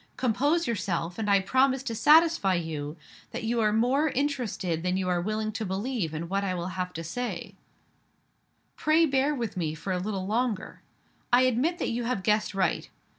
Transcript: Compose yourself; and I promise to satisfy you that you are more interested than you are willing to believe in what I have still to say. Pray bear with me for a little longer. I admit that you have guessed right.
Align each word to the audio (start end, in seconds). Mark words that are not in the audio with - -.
Compose 0.17 0.65
yourself; 0.65 1.19
and 1.19 1.29
I 1.29 1.39
promise 1.39 1.83
to 1.83 1.93
satisfy 1.93 2.55
you 2.55 2.97
that 3.29 3.43
you 3.43 3.61
are 3.61 3.71
more 3.71 4.09
interested 4.09 4.81
than 4.81 4.97
you 4.97 5.07
are 5.07 5.21
willing 5.21 5.51
to 5.51 5.63
believe 5.63 6.11
in 6.15 6.27
what 6.27 6.43
I 6.43 6.47
have 6.69 6.87
still 6.89 7.03
to 7.03 7.03
say. 7.03 7.53
Pray 8.75 9.05
bear 9.05 9.35
with 9.35 9.55
me 9.55 9.75
for 9.75 9.93
a 9.93 9.99
little 9.99 10.25
longer. 10.25 10.81
I 11.31 11.43
admit 11.43 11.77
that 11.77 11.91
you 11.91 12.05
have 12.05 12.23
guessed 12.23 12.55
right. 12.55 12.89